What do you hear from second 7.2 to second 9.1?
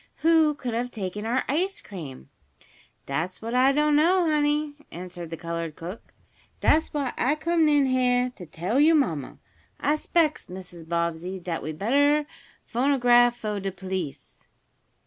comed in heah to tell yo'